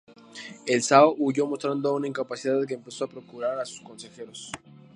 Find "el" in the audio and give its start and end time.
0.65-0.81